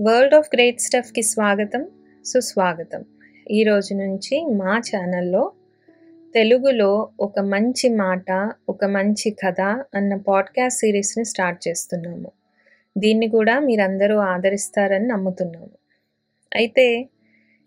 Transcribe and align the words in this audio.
World 0.00 0.34
of 0.34 0.48
great 0.54 0.80
స్టఫ్కి 0.80 1.22
స్వాగతం 1.22 1.88
సుస్వాగతం. 2.26 3.04
ఈ 3.50 3.62
రోజు 3.62 3.94
నుంచి 3.94 4.46
మా 4.54 4.78
ఛానల్లో 4.78 5.52
తెలుగులో 6.34 7.08
ఒక 7.20 7.40
మంచి 7.40 7.88
మాట 7.88 8.52
ఒక 8.68 8.84
మంచి 8.84 9.30
కథ 9.30 9.60
అన్న 9.94 10.16
పాడ్కాస్ట్ 10.16 10.80
సిరీస్ని 10.80 11.24
స్టార్ట్ 11.24 11.68
చేస్తున్నాము. 11.68 12.32
దీన్ని 12.98 13.28
కూడా 13.28 13.58
మీరందరూ 13.58 14.16
ఆదరిస్తారని 14.16 15.06
నమ్ముతున్నాము. 15.06 15.70
అయితే 16.54 17.08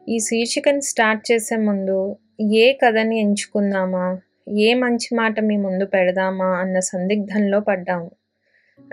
ఈ 0.09 0.20
శీర్షికను 0.20 0.80
స్టార్ట్ 0.80 1.32
చేసే 1.32 1.55
ముందు 1.55 2.16
ఏ 2.41 2.73
కథని 2.73 3.20
ఎంచుకుందామా 3.20 4.20
ఏ 4.50 4.73
మంచి 4.73 5.16
మాట 5.16 5.39
మీ 5.39 5.57
ముందు 5.57 5.86
పెడదామా 5.86 6.46
అన్న 6.46 6.80
సందిగ్ధంలో 6.80 7.59
పడ్డాము. 7.59 8.11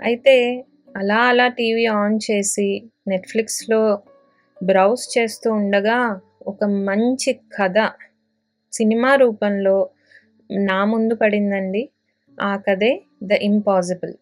అయితే 0.03 0.65
అలా 0.97 1.17
అలా 1.17 1.47
టీవీ 1.47 1.85
ఆన్ 1.85 2.19
చేసి 2.31 2.89
నెట్ఫ్లిక్స్లో 3.07 3.99
బ్రౌజ్ 4.63 5.17
చేస్తూ 5.17 5.51
ఉండగా 5.51 6.21
ఒక 6.47 6.63
మంచి 6.63 7.33
కథ 7.33 7.91
సినిమా 8.73 9.15
రూపంలో 9.15 9.89
నా 10.51 10.85
ముందు 10.85 11.15
పడిందండి. 11.15 11.89
ఆ 12.41 12.57
కథే 12.57 13.01
ద 13.23 13.31
ఇంపాసిబుల్. 13.31 14.13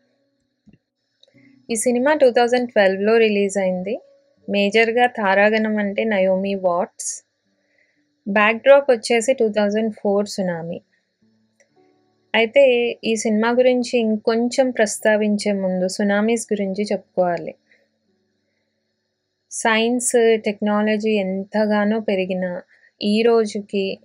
ఈ 1.71 1.75
సినిమా 1.75 2.13
టూ 2.13 2.29
థౌజండ్ 2.29 2.69
ట్వెల్వ్లో 2.69 3.17
రిలీజ్ 3.17 3.57
అయింది. 3.57 3.99
మేజర్గా 4.49 5.05
తారాగణం 5.07 5.77
అంటే 5.77 6.03
నయోమి 6.03 6.55
వాట్స్. 6.55 7.23
బ్యాక్డ్రాప్ 8.29 8.91
వచ్చేసి 8.91 9.33
టూ 9.33 9.49
థౌజండ్ 9.49 9.93
ఫోర్ 9.93 10.27
సునామీ. 10.27 10.81
అయితే 12.35 12.97
ఈ 13.03 13.15
సినిమా 13.15 13.49
గురించి 13.51 13.99
ఇంకొంచెం 13.99 14.71
ప్రస్తావించే 14.71 15.51
ముందు 15.51 15.87
సునామీస్ 15.87 16.53
గురించి 16.53 16.83
చెప్పుకోవాలి. 16.83 17.55
సైన్స్ 19.55 20.41
టెక్నాలజీ 20.45 21.11
ఎంతగానో 21.11 21.99
పెరిగిన 21.99 22.61
ఈ 23.03 23.21
రోజుకి 23.21 23.99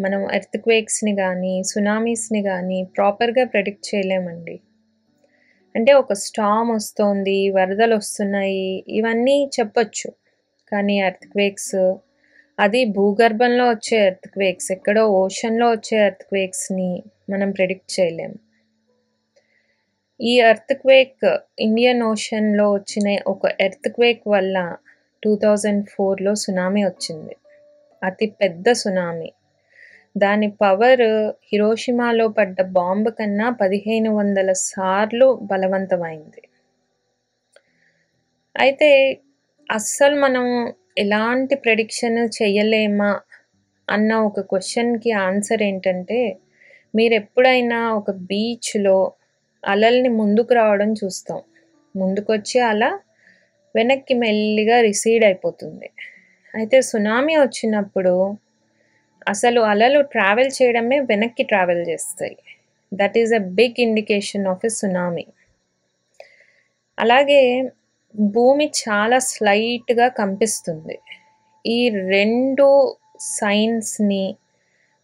మనం 0.00 0.30
ఎర్త్క్వేక్స్ని 0.32 1.16
కానీ 1.16 1.62
సునామీస్ని 1.62 2.42
కానీ 2.42 2.82
ప్రాపర్గా 2.96 3.44
ప్రెడిక్ట్ 3.44 3.94
చేయలేమండి. 3.94 4.60
అంటే 5.76 5.92
ఒక 5.92 6.12
స్టామ్ 6.12 6.70
వస్తోంది 6.70 7.50
వరదలు 7.50 7.96
వస్తున్నాయి 7.96 8.84
ఇవన్నీ 8.88 9.50
చెప్పొచ్చు. 9.60 10.12
కానీ 10.72 11.00
ఎర్త్క్వేక్స్ 11.00 11.94
అది 12.60 12.84
భూగర్భంలో 12.84 13.68
వచ్చే 13.68 13.98
ఎర్త్క్వేక్స్ 13.98 14.72
ఎక్కడో 14.72 15.06
ఓషన్లో 15.06 15.70
వచ్చే 15.70 15.98
ఎర్త్క్వేక్స్ని 15.98 17.02
మనం 17.30 17.50
ప్రెడిక్ట్ 17.50 18.00
చేయలేం. 18.00 18.34
ఈ 20.20 20.32
ఎర్త్క్వేక్ 20.42 21.26
ఇండియన్ 21.58 22.02
ఓషన్లో 22.02 22.64
వచ్చిన 22.72 23.08
ఒక 23.26 23.52
ఎర్త్క్వేక్ 23.60 24.24
వల్ల 24.28 24.56
టూ 25.22 25.30
థౌజండ్ 25.36 25.84
ఫోర్లో 25.88 26.32
సునామీ 26.34 26.82
వచ్చింది. 26.84 27.34
అతి 28.02 28.26
పెద్ద 28.40 28.72
సునామీ 28.72 29.30
దాని 30.16 30.48
పవర్ 30.62 31.02
హిరోషిమాలో 31.52 32.26
పడ్డ 32.28 32.60
బాంబు 32.62 33.10
కన్నా 33.10 33.46
పదిహేను 33.60 34.10
వందల 34.10 34.50
సార్లు 34.68 35.26
బలవంతమైంది. 35.42 36.42
అయితే 38.56 38.90
అస్సలు 39.68 40.16
మనం 40.20 40.46
ఎలాంటి 40.98 41.54
ప్రెడిక్షన్ 41.54 42.20
చేయలేమా 42.38 43.10
అన్న 43.88 44.12
ఒక 44.20 44.40
క్వశ్చన్కి 44.40 45.10
ఆన్సర్ 45.26 45.62
ఏంటంటే 45.62 46.20
మీరు 46.94 47.14
ఎప్పుడైనా 47.14 47.80
ఒక 47.92 48.10
బీచ్లో 48.30 48.98
అలల్ని 49.64 50.08
ముందుకు 50.08 50.54
రావడం 50.54 50.92
చూస్తాం. 50.92 51.42
ముందుకొచ్చి 51.96 52.60
అలా 52.60 53.00
వెనక్కి 53.76 54.14
మెల్లిగా 54.14 54.80
రిసీడ్ 54.80 55.24
అయిపోతుంది. 55.24 55.90
అయితే 56.54 56.82
సునామీ 56.82 57.36
వచ్చినప్పుడు 57.36 58.36
అసలు 59.28 59.60
అలలు 59.60 60.02
ట్రావెల్ 60.02 60.50
చేయడమే 60.62 60.98
వెనక్కి 60.98 61.42
ట్రావెల్ 61.42 61.88
చేస్తాయి. 61.88 62.36
That 62.94 63.18
is 63.18 63.32
a 63.32 63.38
big 63.38 63.74
indication 63.78 64.46
of 64.46 64.64
a 64.64 64.68
tsunami. 64.68 65.26
అలాగే 66.98 67.62
భూమి 68.16 68.66
చాలా 68.66 69.18
స్లైట్గా 69.18 70.08
కంపిస్తుంది. 70.08 70.98
ఈ 71.66 71.88
రెండు 71.88 72.96
సైన్స్ని 73.20 74.36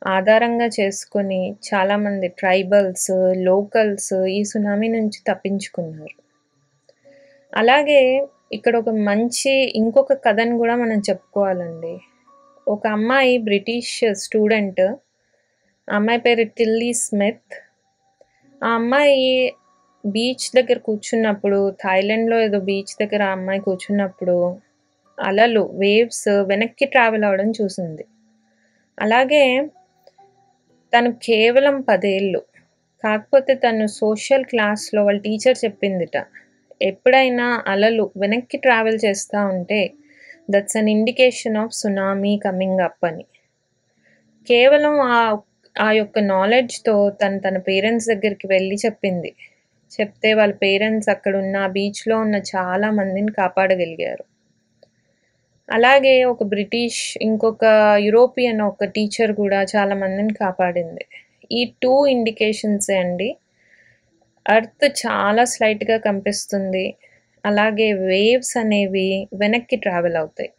ఆధారంగా 0.07 0.67
చేసుకొని 0.81 1.57
చాలామంది 1.69 2.29
ట్రైబల్స్ 2.29 3.11
లోకల్స్ 3.35 4.15
ఈ 4.29 4.45
సునామీ 4.45 4.89
నుంచి 4.89 5.19
తప్పించుకున్నారు. 5.27 6.17
అలాగే 7.53 8.29
ఇక్కడ 8.53 8.77
ఒక 8.77 8.89
మంచి 8.89 9.53
ఇంకొక 9.75 10.13
కథను 10.13 10.59
కూడా 10.59 10.75
మనం 10.77 10.99
చెప్పుకోవాలండి. 10.99 11.95
ఒక 12.67 12.87
అమ్మాయి 12.87 13.39
బ్రిటిష్ 13.39 14.05
స్టూడెంట్ 14.13 14.85
అమ్మాయి 15.89 16.21
పేరు 16.21 16.45
టిల్లీ 16.59 16.93
స్మిత్. 16.93 17.55
ఆ 18.63 18.69
అమ్మాయి 18.69 19.53
బీచ్ 20.05 20.47
దగ్గర 20.57 20.79
కూర్చున్నప్పుడు 20.79 21.59
థాయిలాండ్లో 21.85 22.41
ఏదో 22.41 22.59
బీచ్ 22.61 22.93
దగ్గర 23.01 23.23
ఆ 23.23 23.33
అమ్మాయి 23.33 23.61
కూర్చున్నప్పుడు 23.61 24.37
అలలు 25.19 25.71
వేవ్స్ 25.73 26.29
వెనక్కి 26.29 26.87
ట్రావెల్ 26.87 27.25
అవ్వడం 27.25 27.51
చూసింది. 27.51 28.05
అలాగే 28.99 29.45
తను 30.97 31.13
కేవలం 31.23 31.81
పదేళ్ళు. 31.81 32.41
కాకపోతే 33.05 33.55
తను 33.55 33.87
సోషల్ 33.87 34.45
క్లాస్లో 34.45 35.05
వాళ్ళ 35.05 35.21
టీచర్ 35.21 35.65
చెప్పిందిట. 35.65 36.17
ఎప్పుడైనా 36.81 37.65
అలలు 37.67 38.11
వెనక్కి 38.17 38.57
ట్రావెల్ 38.57 38.99
చేస్తూ 39.05 39.47
ఉంటే 39.47 39.81
that's 40.51 40.77
an 40.77 40.89
indication 40.89 41.57
of 41.57 41.73
tsunami 41.73 42.39
coming 42.45 42.81
up 42.81 43.05
అని. 43.05 43.25
కేవలం 44.49 45.01
ఆ 45.11 45.21
ఆ 45.77 45.93
యొక్క 45.93 46.19
నాలెడ్జ్తో 46.19 47.11
తను 47.11 47.41
తన 47.41 47.59
పేరెంట్స్ 47.59 48.09
దగ్గరికి 48.09 48.47
వెళ్ళి 48.47 48.77
చెప్పింది. 48.87 49.31
చెప్తే 49.93 50.35
వాళ్ళ 50.35 50.55
పేరెంట్స్ 50.55 51.09
అక్కడ 51.09 51.37
ఉన్న 51.37 51.67
బీచ్లో 51.67 52.19
ఉన్న 52.19 52.37
చాలా 52.55 52.91
మందిని 52.91 53.33
కాపాడగలిగారు. 53.33 54.25
అలాగే 55.69 56.25
ఒక 56.25 56.43
బ్రిటిష్ 56.45 57.01
ఇంకొక 57.23 57.65
యూరోపియన్ 58.07 58.61
ఒక 58.63 58.85
టీచర్ 58.85 59.33
కూడా 59.33 59.61
చాలా 59.75 59.95
మందిని 59.95 60.35
కాపాడింది. 60.35 61.05
ఈ 61.53 61.61
టూ 61.83 61.93
ఇండికేషన్స్ 62.07 62.91
అండి. 63.01 63.29
అర్త్ 64.47 64.85
చాలా 65.03 65.45
స్లైట్గా 65.45 65.97
కనిపిస్తుంది 65.99 66.85
అలాగే 67.45 67.93
వేవ్స్ 68.09 68.55
అనేవి 68.59 69.09
వెనక్కి 69.35 69.77
ట్రావెల్ 69.77 70.17
అవుతాయి. 70.17 70.51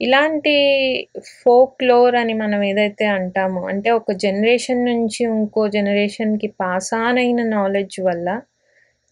ఇలాంటి 0.00 0.54
ఫోక్లోర్ 1.42 2.14
అని 2.16 2.34
మనం 2.34 2.60
ఏదైతే 2.62 3.06
అంటామో 3.16 3.62
అంటే 3.66 3.90
ఒక 3.90 4.12
జనరేషన్ 4.24 4.82
నుంచి 4.84 5.20
ఇంకో 5.32 5.62
జనరేషన్కి 5.68 6.48
పాస్ 6.62 6.94
ఆన్ 7.00 7.18
అయిన 7.18 7.40
నాలెడ్జ్ 7.48 7.98
వల్ల 8.00 8.28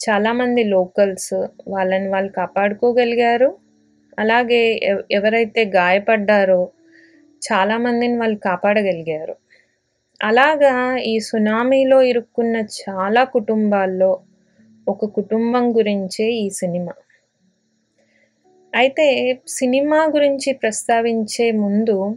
చాలామంది 0.01 0.63
లోకల్స్ 0.75 1.35
వాళ్ళని 1.69 2.09
వాళ్ళు 2.09 2.31
కాపాడుకోగలిగారు. 2.33 3.51
అలాగే 4.19 4.81
ఎవరైతే 5.11 5.65
గాయపడ్డారో 5.65 6.71
చాలామందిని 7.53 8.19
వాళ్ళు 8.19 8.39
కాపాడగలిగారు. 8.39 9.37
అలాగా 10.23 10.97
ఈ 10.97 11.19
సునామీలో 11.21 12.03
ఇరుక్కున్న 12.03 12.57
చాలా 12.57 13.25
కుటుంబాల్లో 13.25 14.21
ఒక 14.89 15.05
కుటుంబం 15.05 15.77
గురించే 15.77 16.33
ఈ 16.33 16.51
సినిమా. 16.51 16.93
అయితే 18.75 19.41
సినిమా 19.49 20.05
గురించి 20.05 20.53
ప్రస్తావించే 20.53 21.51
ముందు 21.51 22.17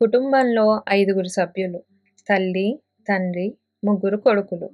కుటుంబంలో 0.00 0.82
ఐదుగురు 0.88 1.28
సభ్యులు 1.28 1.82
తల్లి 2.28 2.78
తండ్రి 3.08 3.54
ముగ్గురు 3.84 4.16
కొడుకులు. 4.16 4.70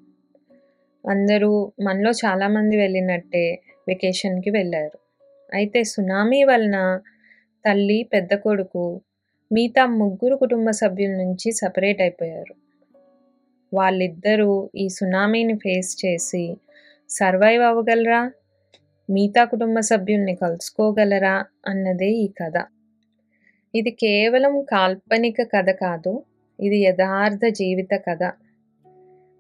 అందరూ 1.10 1.72
మనలో 1.83 2.10
చాలామంది 2.10 2.77
వెళ్ళినట్టే 2.77 3.62
వెకేషన్కి 3.88 4.50
వెళ్ళారు. 4.50 5.03
అయితే 5.54 5.84
సునామీ 5.84 6.44
వలన 6.44 7.00
తల్లి 7.66 8.08
పెద్ద 8.12 8.34
కొడుకు 8.34 9.00
మిగతా 9.52 9.86
ముగ్గురు 9.86 10.36
కుటుంబ 10.36 10.70
సభ్యుల 10.70 11.10
నుంచి 11.10 11.52
సపరేట్ 11.52 12.00
అయిపోయారు. 12.00 12.54
వాళ్ళిద్దరూ 13.74 14.70
ఈ 14.76 14.88
సునామీని 14.88 15.54
ఫేస్ 15.54 16.06
చేసి 16.06 16.56
సర్వైవ్ 17.08 17.62
అవ్వగలరా? 17.62 18.30
మిగతా 19.10 19.44
కుటుంబ 19.44 19.80
సభ్యుల్ని 19.80 20.34
కలుసుకోగలరా? 20.34 21.44
అన్నదే 21.66 22.10
ఈ 22.10 22.28
కథ. 22.28 22.64
ఇది 23.74 23.91
కేవలం 23.91 24.62
కాల్పనిక 24.62 25.36
కథ 25.42 25.70
కాదు 25.70 26.22
ఇది 26.60 26.78
యథార్థ 26.78 27.41
జీవిత 27.46 27.94
కథ. 27.94 28.32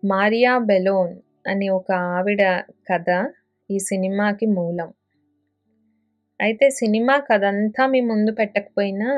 మారియా 0.04 0.58
బెలోన్ 0.58 1.16
అనే 1.46 1.68
ఒక 1.68 1.92
ఆవిడ 1.92 2.42
కథ 2.60 3.30
ఈ 3.70 3.78
సినిమాకి 3.78 4.46
మూలం. 4.46 4.92
అయితే 6.44 6.70
సినిమా 6.70 7.18
కదంతా 7.18 7.86
మీ 7.86 8.00
ముందు 8.00 8.32
పెట్టకపోయినా 8.32 9.10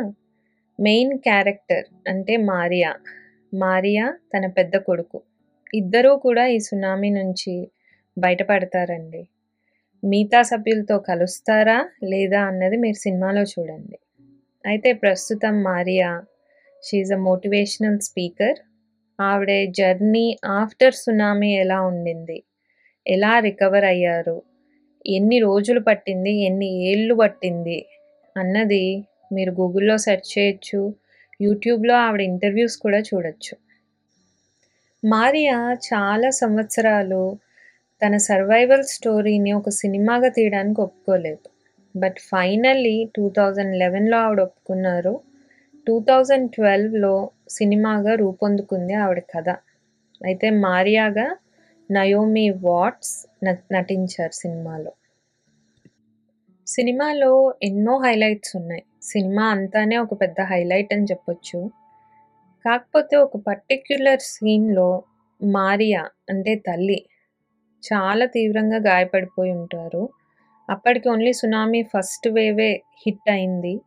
మెయిన్ 0.78 1.18
క్యారెక్టర్ 1.18 1.86
అంటే 2.08 2.36
మారియా. 2.36 2.90
మారియా 3.54 4.14
తన 4.34 4.46
పెద్ద 4.46 4.76
కొడుకు. 4.76 5.18
ఇద్దరూ 5.74 6.16
కూడా 6.16 6.46
ఈ 6.46 6.58
సునామీ 6.58 7.10
నుంచి 7.10 7.54
బయటపడతారండి. 8.16 9.22
మిగతా 10.02 10.42
సభ్యులతో 10.42 10.98
కలుస్తారా 10.98 11.78
లేదా 12.02 12.40
అన్నది 12.40 12.76
మీరు 12.76 12.94
సినిమాలో 12.94 13.42
చూడండి. 13.42 13.96
అయితే 14.64 14.92
ప్రస్తుతం 14.92 15.62
Maria 15.62 16.10
she 16.82 17.12
a 17.12 17.20
motivational 17.28 18.00
speaker 18.00 18.58
ఆవిడ 19.18 19.50
జర్నీ 19.70 20.26
ఆఫ్టర్ 20.60 20.94
సునామీ 20.94 21.50
ఎలా 21.54 21.80
ఉండింది? 21.80 22.38
ఎలా 23.06 23.38
రికవర్ 23.38 23.84
అయ్యారు? 23.84 24.36
ఎన్ని 25.06 25.38
రోజులు 25.38 25.80
పట్టింది? 25.80 26.32
ఎన్ని 26.32 26.82
ఏళ్ళు 26.84 27.14
పట్టింది? 27.14 27.86
అన్నది 28.36 29.04
మీరు 29.32 29.50
గూగుల్లో 29.50 29.96
సెర్చ్ 29.98 30.38
చేయొచ్చు 30.38 30.94
యూట్యూబ్లో 31.40 31.94
ఆవిడ 31.94 32.20
ఇంటర్వ్యూస్ 32.20 32.76
కూడా 32.76 32.98
చూడొచ్చు. 32.98 33.56
మారియా 35.04 35.72
చాలా 35.72 36.30
సంవత్సరాలు 36.30 37.38
తన 38.06 38.16
సర్వైవల్ 38.16 38.84
స్టోరీని 38.84 39.52
ఒక 39.52 39.68
సినిమాగా 39.68 40.28
తీయడానికి 40.28 40.80
ఒప్పుకోలేదు. 40.80 41.48
బట్ 41.96 42.16
ఫైనల్లీ 42.18 43.08
టూ 43.16 43.28
థౌజండ్ 43.28 43.76
లెవెన్లో 43.76 44.18
ఆవిడ 44.18 44.40
ఒప్పుకున్నారు. 44.40 45.20
టూ 45.88 46.00
థౌజండ్ 46.00 46.50
ట్వెల్వ్లో 46.50 47.30
సినిమాగా 47.48 48.14
రూపొందుకుంది 48.14 48.94
ఆవిడ 48.94 49.18
కథ. 49.18 49.48
అయితే 50.24 50.50
మారియాగా 50.50 51.36
నయోమి 51.90 52.50
వాట్స్ 52.50 53.26
నటించారు 53.72 54.32
సినిమాలో. 54.32 54.92
సినిమాలో 56.66 57.54
ఎన్నో 57.62 57.98
హైలైట్స్ 57.98 58.56
ఉన్నాయి. 58.56 58.82
సినిమా 59.02 59.44
అంతానే 59.46 59.96
ఒక 59.96 60.20
పెద్ద 60.20 60.40
హైలైట్ 60.40 60.94
అని 60.94 61.04
చెప్పొచ్చు. 61.04 61.70
కాకపోతే 62.64 63.16
ఒక 63.16 63.36
పర్టిక్యులర్ 63.36 64.20
సీన్లో 64.20 65.02
మారియా 65.44 66.08
అంటే 66.30 66.54
తల్లి 66.54 67.06
చాలా 67.92 68.26
తీవ్రంగా 68.26 68.76
గాయపడిపోయి 68.76 69.52
ఉంటారు. 69.52 70.08
అప్పటికి 70.70 71.08
ఓన్లీ 71.08 71.32
సునామీ 71.32 71.82
ఫస్ట్ 71.82 72.28
వేవే 72.28 72.82
హిట్ 73.06 73.30
అయింది. 73.30 73.80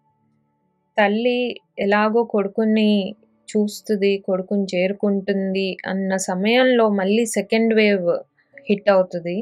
తల్లి 0.99 1.61
ఎలాగో 1.79 2.23
కొడుకుని 2.23 3.15
చూస్తుంది 3.51 4.11
కొడుకుని 4.27 4.65
చేరుకుంటుంది 4.73 5.67
అన్న 5.91 6.11
సమయంలో 6.29 6.85
మళ్ళీ 6.99 7.23
సెకండ్ 7.37 7.73
వేవ్ 7.73 8.09
హిట్ 8.69 8.89
అవుతుంది. 8.95 9.37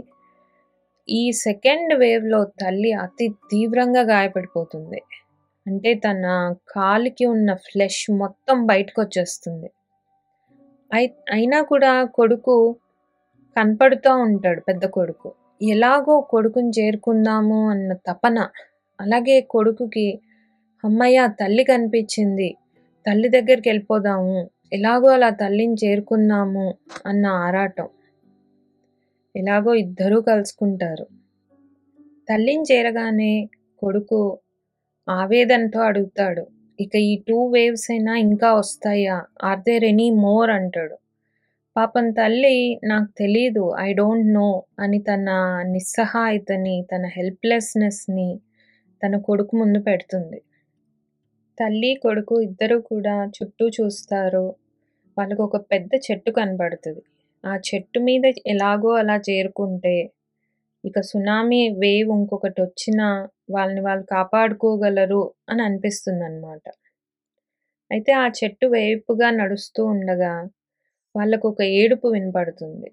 ఈ 1.10 1.24
సెకండ్ 1.46 1.94
వేవ్లో 2.02 2.40
తల్లి 2.62 2.92
అతి 3.06 3.28
తీవ్రంగా 3.52 4.04
గాయపడిపోతుంది. 4.14 5.00
అంటే 5.66 5.92
తన 6.06 6.26
కాలికి 6.76 7.26
ఉన్న 7.26 7.50
ఫ్లెష్ 7.66 8.04
మొత్తం 8.24 8.58
బయటకు 8.66 9.00
వచ్చేస్తుంది 9.02 9.70
అయినా 11.32 11.60
కూడా 11.72 11.92
కొడుకు 12.18 12.56
కనపడుతూ 13.56 14.12
ఉంటాడు 14.28 14.62
పెద్ద 14.62 14.86
కొడుకు. 14.98 15.30
ఎలాగో 15.74 16.16
కొడుకుని 16.34 16.72
చేరుకుందాము 16.80 17.60
అన్న 17.70 17.92
తపన 18.08 18.40
అలాగే 19.00 19.38
కొడుకుకి 19.54 20.08
అమ్మయ్య 20.84 21.20
తల్లి 21.40 21.64
కనిపించింది 21.64 22.50
తల్లి 23.08 23.30
దగ్గరికి 23.30 23.70
వెళ్ళిపోదాము 23.70 24.50
ఎలాగో 24.74 25.08
అలా 25.08 25.30
తల్లిని 25.30 25.76
చేరుకుందాము 25.86 26.76
అన్న 27.06 27.26
ఆరాటం. 27.26 27.88
ఎలాగో 29.36 29.74
ఇద్దరూ 29.74 30.22
కలుసుకుంటారు. 30.22 31.06
తల్లిని 32.30 32.64
చేరగానే 32.64 33.50
కొడుకు 33.80 34.40
ఆవేదనతో 35.10 35.80
అడుగుతాడు 35.82 36.48
ఇక 36.80 36.96
ఈ 36.96 37.24
టూ 37.28 37.48
వేవ్స్ 37.48 37.92
అయినా 37.92 38.16
ఇంకా 38.16 38.54
వస్తాయా? 38.54 39.26
Are 39.44 39.60
there 39.60 39.84
any 39.84 40.10
more? 40.10 40.50
అంటాడు. 40.50 40.96
పాపం 41.76 42.12
తల్లి 42.12 42.80
నాకు 42.84 43.10
తెలీదు 43.18 43.76
ఐ 43.80 43.94
డోంట్ 43.94 44.34
నో 44.34 44.64
అని 44.80 45.00
తన 45.00 45.30
నిస్సహాయతని 45.72 46.86
తన 46.96 47.06
హెల్ప్లెస్నెస్ని 47.06 48.40
తన 49.06 49.18
కొడుకు 49.18 49.56
ముందు 49.56 49.80
పెడుతుంది. 49.80 50.42
తల్లి 51.58 51.92
కొడుకు 51.96 52.36
ఇద్దరు 52.42 52.78
కూడా 52.82 53.16
చుట్టూ 53.36 53.66
చూస్తారు 53.70 54.46
వాళ్ళకు 55.18 55.42
ఒక 55.44 55.58
పెద్ద 55.72 55.90
చెట్టు 56.06 56.32
కనబడుతుంది. 56.32 57.02
ఆ 57.44 57.54
చెట్టు 57.68 58.00
మీద 58.00 58.26
ఎలాగో 58.48 58.92
అలా 58.94 59.16
చేరుకుంటే 59.30 59.96
ఇక 60.84 61.00
సునామీ 61.02 61.62
వేవ్ 61.78 62.12
ఇంకొకటి 62.12 62.60
వచ్చినా 62.62 63.08
వాళ్ళని 63.52 63.82
వాళ్ళు 63.82 64.06
కాపాడుకోగలరు 64.06 65.22
అని 65.50 65.62
అనిపిస్తుంది 65.62 66.24
అనమాట 66.26 66.66
అయితే 67.92 68.12
ఆ 68.14 68.26
చెట్టు 68.40 68.66
వేపుగా 68.68 69.28
నడుస్తూ 69.32 69.82
ఉండగా 69.86 70.34
వాళ్ళకు 71.16 71.46
ఒక 71.48 71.62
ఏడుపు 71.62 72.08
వినపడుతుంది. 72.08 72.90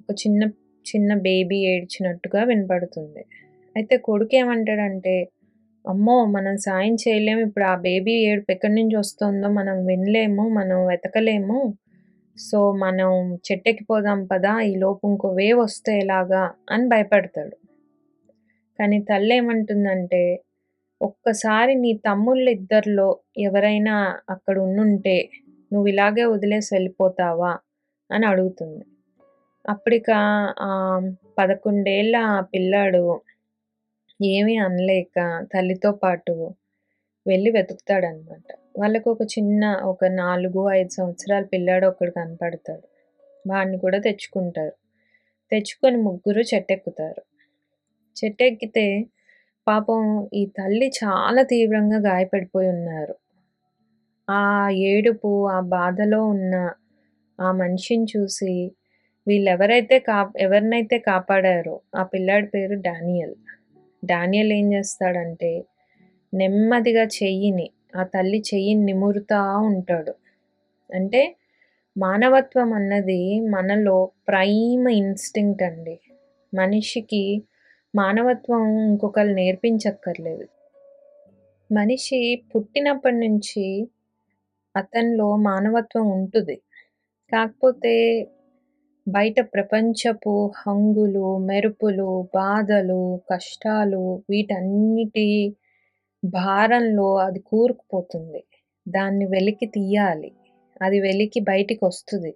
ఒక 0.00 0.10
చిన్న 0.22 0.42
చిన్న 0.86 1.10
బేబీ 1.18 1.58
ఏడ్చినట్టుగా 1.66 2.40
వినపడుతుంది. 2.44 3.22
అయితే 3.76 3.94
కొడుకు 3.98 4.34
ఏమంటాడంటే 4.36 5.14
అమ్మో! 5.86 6.14
మనం 6.26 6.54
సాయం 6.64 6.94
చేయలేము. 7.02 7.40
ఇప్పుడు 7.46 7.64
ఆ 7.64 7.74
బేబీ 7.84 8.14
ఏడుపు 8.24 8.50
ఎక్కడి 8.54 8.74
నుంచి 8.74 8.96
వస్తుందో 8.96 9.48
మనం 9.58 9.76
వినలేము 9.86 10.44
మనం 10.56 10.78
వెతకలేము. 10.88 11.58
సో 12.36 12.58
మనం 12.82 13.10
చెట్టెక్కిపోదాం 13.46 14.20
పదా 14.32 14.54
ఈ 14.62 14.72
లోపు 14.82 15.02
ఇంకో 15.10 15.28
వేవ్ 15.38 15.58
వస్తే 15.62 15.92
ఎలాగా 16.04 16.42
అని 16.70 16.86
భయపడతాడు. 16.92 17.54
కానీ 18.78 18.98
తల్లి 19.08 19.34
ఏమంటుందంటే 19.36 20.22
ఒక్కసారి 21.00 21.72
నీ 21.82 21.92
తమ్ముళ్ళు 22.06 22.50
ఇద్దరిలో 22.58 23.08
ఎవరైనా 23.46 23.94
అక్కడ 24.34 24.56
ఉండుంటే 24.66 25.16
నువ్వు 25.70 25.88
ఇలాగే 25.92 26.24
వదిలేసి 26.34 26.70
వెళ్ళిపోతావా 26.76 27.52
అని 28.10 28.26
అడుగుతుంది. 28.32 28.82
అప్పటిక 29.64 30.10
పదకొండేళ్ళ 31.38 32.16
పిల్లాడు 32.52 33.04
ఏమీ 34.20 34.54
అనలేక 34.58 35.16
తల్లితో 35.52 35.90
పాటు 35.92 36.34
వెళ్ళి 37.26 37.50
వెతుకుతాడనమాట 37.50 38.46
వాళ్ళకు 38.76 39.08
ఒక 39.10 39.24
చిన్న 39.34 39.62
ఒక 39.84 40.04
నాలుగు 40.16 40.62
ఐదు 40.70 40.90
సంవత్సరాల 40.90 41.44
పిల్లాడు 41.44 41.86
ఒకడు 41.86 42.12
కనపడతాడు. 42.12 42.86
వాడిని 43.44 43.78
కూడా 43.78 43.98
తెచ్చుకుంటారు. 43.98 44.74
తెచ్చుకొని 45.52 45.98
ముగ్గురు 45.98 46.42
చెట్టెక్కుతారు. 46.52 47.22
చెట్టెక్కితే 48.16 48.86
పాపం 49.66 50.02
ఈ 50.34 50.42
తల్లి 50.58 50.88
చాలా 51.02 51.42
తీవ్రంగా 51.44 51.98
గాయపడిపోయి 52.08 52.68
ఉన్నారు. 52.68 53.14
ఆ 54.28 54.42
ఏడుపు 54.90 55.30
ఆ 55.48 55.58
బాధలో 55.74 56.20
ఉన్న 56.26 56.54
ఆ 57.38 57.52
మనిషిని 57.52 58.06
చూసి 58.14 58.54
వీళ్ళు 59.26 59.48
ఎవరైతే 59.50 59.98
కా 60.00 60.18
ఎవరినైతే 60.38 60.98
కాపాడారో 61.08 61.76
ఆ 61.94 62.02
పిల్లాడి 62.04 62.46
పేరు 62.46 62.76
డానియల్. 62.82 63.36
డానియల్ 64.04 64.52
ఏం 64.52 64.72
చేస్తాడంటే 64.72 65.64
నెమ్మదిగా 66.34 67.04
చెయ్యిని 67.04 67.70
ఆ 67.96 68.02
తల్లి 68.02 68.42
చెయ్యిని 68.54 68.84
నిమురుతా 68.84 69.58
ఉంటాడు. 69.58 70.14
అంటే 70.94 71.36
మానవత్వం 71.98 72.72
అన్నది 72.72 73.40
మనలో 73.40 74.10
ప్రైమ్ 74.28 74.88
ఇన్స్టింక్ట్ 74.88 75.62
అండి. 75.62 76.00
మనిషికి 76.54 77.42
మానవత్వం 77.94 78.78
ఇంకొకరు 78.78 79.28
నేర్పించక్కర్లేదు. 79.28 80.46
మనిషి 81.72 82.42
పుట్టినప్పటి 82.54 83.16
నుంచి 83.16 83.88
అతనిలో 84.76 85.36
మానవత్వం 85.36 86.10
ఉంటుంది. 86.10 86.56
కాకపోతే 87.32 87.94
బయట 89.06 89.40
ప్రపంచపు 89.54 90.52
హంగులు 90.56 91.38
మెరుపులు 91.38 92.28
బాధలు 92.34 93.20
కష్టాలు 93.30 94.22
వీటన్నిటి 94.30 95.28
భారంలో 96.24 97.16
అది 97.16 97.38
కూరుకుపోతుంది. 97.40 98.40
దాన్ని 98.86 99.24
వెలికి 99.24 99.66
తీయాలి. 99.66 100.30
అది 100.82 101.00
వెలికి 101.00 101.40
బయటికి 101.40 101.84
వస్తుంది. 101.84 102.32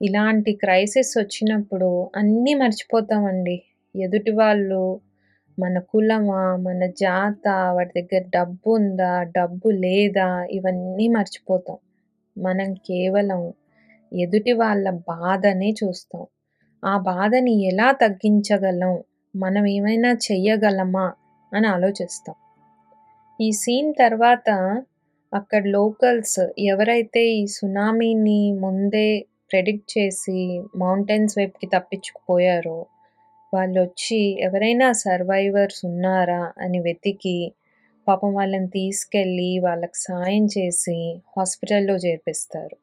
ఇలాంటి 0.00 0.52
క్రైసిస్ 0.52 1.18
వచ్చినప్పుడు 1.18 1.90
అన్నీ 2.16 2.54
మర్చిపోతామండి. 2.54 3.56
ఎదుటి 3.94 4.30
వాళ్ళు 4.30 4.82
మన 5.58 5.78
కులమా 5.78 6.42
మన 6.56 6.86
జాత 6.86 7.46
వాటి 7.72 8.02
దగ్గర 8.02 8.24
డబ్బు 8.36 8.70
ఉందా 8.70 9.22
డబ్బు 9.36 9.68
లేదా 9.68 10.28
ఇవన్నీ 10.50 11.08
మర్చిపోతాం. 11.08 11.78
మనం 12.36 12.74
కేవలం 12.74 13.40
ఎదుటి 14.12 14.52
వాళ్ళ 14.52 14.90
బాధనే 14.90 15.74
చూస్తాం. 15.84 16.26
ఆ 16.84 16.98
బాధని 16.98 17.62
ఎలా 17.62 17.92
తగ్గించగలం? 17.92 19.02
మనం 19.36 19.66
ఏమైనా 19.66 20.12
చెయ్యగలమా? 20.12 21.12
అని 21.54 21.66
ఆలోచిస్తాం. 21.66 22.34
ఈ 23.40 23.52
సీన్ 23.52 23.94
తర్వాత 23.98 24.50
అక్కడ 25.34 25.66
లోకల్స్ 25.66 26.46
ఎవరైతే 26.58 27.28
ఈ 27.28 27.46
సునామీని 27.46 28.52
ముందే 28.52 29.26
ప్రెడిక్ట్ 29.52 29.98
చేసి 29.98 30.62
మౌంటైన్స్ 30.76 31.38
వైపుకి 31.38 31.66
తప్పించుకుపోయారో 31.66 32.86
వాళ్ళు 33.54 33.80
వచ్చి 33.80 34.40
ఎవరైనా 34.40 34.92
సర్వైవర్స్ 34.92 35.84
ఉన్నారా 35.84 36.52
అని 36.58 36.80
వెతికి 36.80 37.52
పాపం 38.08 38.34
వాళ్ళని 38.34 38.66
తీసుకెళ్ళి 38.66 39.58
వాళ్ళకి 39.58 39.96
సాయం 39.96 40.46
చేసి 40.46 41.20
హాస్పిటల్లో 41.38 41.94
చేర్పిస్తారు. 41.94 42.81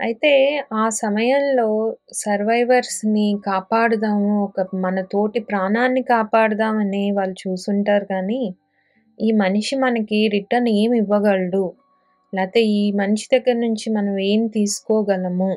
అయితే 0.00 0.30
ఆ 0.74 0.88
సమయంలో 0.94 1.66
సర్వైవర్స్‌ని 2.12 3.34
కాపాడుదాము, 3.46 4.44
ఒక 4.44 4.60
మన 4.76 5.00
తోటి 5.12 5.40
ప్రాణాన్ని 5.40 6.02
కాపాడుదామని 6.04 7.10
వాళ్ళు 7.10 7.36
చూసుంటారు 7.44 8.04
కానీ, 8.04 8.42
ఈ 9.18 9.32
మనిషి 9.32 9.76
మనకి 9.76 10.28
రిటర్న్ 10.28 10.68
ఏమి 10.74 10.98
ఇవ్వగలడు? 10.98 11.64
లేతే 12.32 12.60
ఈ 12.76 12.92
మనిషి 12.92 13.28
దగ్గర 13.32 13.56
నుంచి 13.58 13.90
మనం 13.92 14.18
ఏం 14.28 14.46
తీసుకోగలము? 14.48 15.50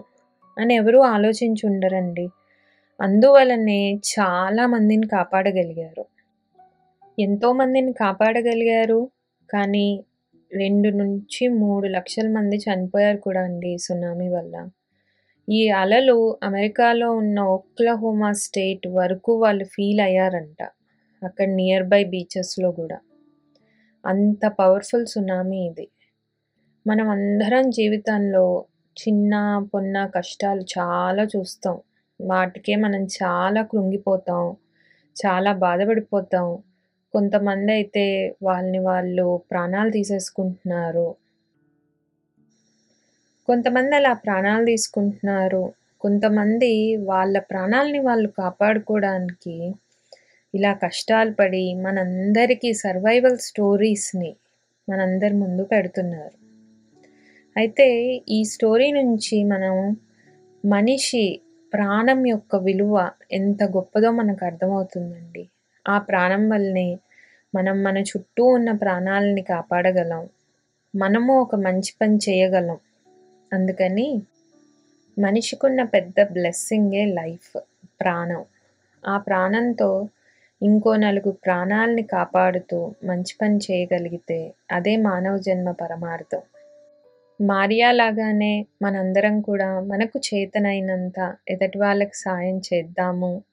అని 0.57 0.75
ఎవరూ 0.75 1.01
ఆలోచించి 1.13 1.67
ఉండరండి. 1.67 2.27
అందువలనే 2.99 3.81
చాలా 4.13 4.65
మందిని 4.67 5.07
కాపాడగలిగారు. 5.07 6.03
ఎంతో 7.17 7.53
మందిని 7.53 7.93
కాపాడగలిగారు. 7.93 8.99
కానీ 9.49 9.87
2-3 10.55 11.89
మంది 12.35 12.57
చనిపోయారు 12.65 13.19
కూడా 13.25 13.41
అండి 13.47 13.71
ఈ 13.71 13.81
సునామీ 13.85 14.27
వల్ల. 14.35 14.55
ఈ 15.47 15.61
అలలు 15.79 16.17
అమెరికాలో 16.43 17.09
ఉన్న 17.17 17.39
ఒక్లహోమా 17.57 18.31
స్టేట్ 18.43 18.87
వరకు 18.97 19.33
వాళ్ళు 19.41 19.67
ఫీల్ 19.73 20.01
అయ్యారంట. 20.07 20.61
అక్కడ 21.21 21.47
నియర్ 21.59 21.87
బై 21.91 22.01
బీచెస్‌లో 22.11 22.71
కూడా 22.79 22.97
అంత 24.03 24.45
పవర్‌ఫుల్ 24.59 25.05
సునామీ 25.11 25.59
ఇది. 25.69 25.85
మనం 26.85 27.07
అందరం 27.11 27.65
జీవితంలో 27.77 28.45
చిన్న, 28.97 29.33
పొన్న 29.71 29.95
కష్టాలు 30.15 30.63
చాలా 30.73 31.23
చూస్తాం. 31.33 31.77
వాటికే 32.19 32.75
మనం 32.77 33.03
చాలా 33.17 33.61
కృంగిపోతాం. 33.71 34.43
చాలా 35.15 35.51
బాధపడిపోతాం. 35.63 36.47
కొంతమంది 37.15 37.71
అయితే 37.71 38.05
వాళ్ళని 38.43 38.79
వాళ్ళు 38.79 39.37
ప్రాణాలు 39.51 39.91
తీసేసుకుంటున్నారు. 39.91 41.07
కొంతమంది 43.47 43.95
అలా 43.95 44.13
ప్రాణాలు 44.13 44.65
తీసుకుంటున్నారు. 44.65 45.63
కొంతమంది 46.01 46.71
వాళ్ళ 47.03 47.39
ప్రాణాలని 47.39 47.99
వాళ్ళు 47.99 48.29
కాపాడుకోవడానికి 48.37 49.55
ఇలా 50.53 50.73
కష్టాలు 50.73 51.31
పడి 51.31 51.73
మనందరికీ 51.75 52.73
సర్వైవల్ 52.73 53.37
స్టోరీస్‌ని 53.39 54.31
మనందరి 54.87 55.33
ముందు 55.33 55.63
పెడుతున్నారు. 55.63 56.35
అయితే 57.55 57.87
ఈ 58.29 58.43
స్టోరీ 58.43 58.91
నుంచి 58.91 59.43
మనం 59.43 59.75
మనిషి 60.63 61.25
ప్రాణం 61.73 62.25
యొక్క 62.27 62.55
విలువ 62.55 62.95
ఎంత 63.31 63.63
గొప్పదో 63.63 64.11
మనకు 64.11 64.45
అర్థమవుతుందండి. 64.45 65.43
ఆ 65.85 65.97
ప్రాణం 65.99 66.49
వల్లనే 66.49 66.87
మనం 67.55 67.83
మన 67.83 67.97
చుట్టూ 67.97 68.45
ఉన్న 68.45 68.71
ప్రాణాలని 68.71 69.41
కాపాడగలం. 69.41 70.29
మనము 70.95 71.41
ఒక 71.41 71.55
మంచి 71.55 71.93
పని 72.01 72.15
చేయగలం. 72.15 72.77
అందుకని 73.53 74.21
మనిషికున్న 75.19 75.83
పెద్ద 75.83 76.27
బ్లెస్సింగే 76.31 77.05
లైఫ్ 77.05 77.59
ప్రాణం. 78.01 78.45
ఆ 79.07 79.17
ప్రాణంతో 79.17 80.07
ఇంకో 80.63 80.95
నలుగు 80.95 81.31
ప్రాణాల్ని 81.31 82.03
కాపాడుతూ 82.03 82.95
మంచి 83.03 83.35
పని 83.41 83.57
చేయగలిగితే 83.57 84.53
అదే 84.71 84.97
మానవ 84.97 85.37
జన్మ 85.37 85.71
పరమార్థం. 85.71 86.41
మారియా 87.41 87.91
లాగానే 87.91 88.65
మనందరం 88.81 89.41
కూడా 89.41 89.79
మనకు 89.79 90.19
చేతనైనంత 90.33 91.35
ఎదటి 91.49 91.77
వాళ్ళకి 91.77 92.11
సాయం 92.15 92.61
చేద్దాము 92.73 93.43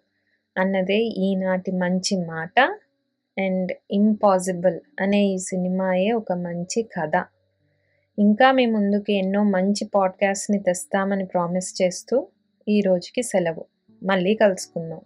అన్నదే 0.59 0.99
ఈనాటి 0.99 1.73
మంచి 1.73 2.17
మాట. 2.27 2.79
అండ్ 3.37 3.71
'ఇంపాసిబుల్' 3.91 4.81
అనే 5.01 5.21
ఈ 5.27 5.39
సినిమాయే 5.47 6.13
ఒక 6.13 6.33
మంచి 6.41 6.83
కథ. 6.95 7.15
ఇంకా 8.19 8.53
మీ 8.53 8.67
ముందుకి 8.67 9.13
ఎన్నో 9.15 9.43
మంచి 9.51 9.85
పాడ్‌కాస్ట్‌ని 9.95 10.61
తెస్తామని 10.63 11.27
ప్రామిస్ 11.27 11.83
చేస్తూ 11.83 12.19
ఈ 12.67 12.81
రోజుకి 12.81 13.23
సెలవు. 13.25 13.65
మళ్ళీ 14.03 14.35
కలుసుకుందాం. 14.37 15.03